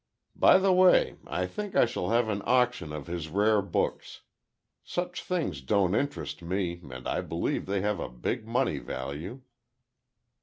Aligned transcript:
By 0.35 0.57
the 0.57 0.73
way, 0.73 1.17
I 1.27 1.45
think 1.45 1.75
I 1.75 1.85
shall 1.85 2.09
have 2.09 2.27
an 2.27 2.41
auction 2.47 2.91
of 2.91 3.05
his 3.05 3.29
rare 3.29 3.61
books. 3.61 4.21
Such 4.83 5.23
things 5.23 5.61
don't 5.61 5.93
interest 5.93 6.41
me, 6.41 6.81
and 6.89 7.07
I 7.07 7.21
believe 7.21 7.67
they 7.67 7.81
have 7.81 7.99
a 7.99 8.09
big 8.09 8.47
money 8.47 8.79
value." 8.79 9.41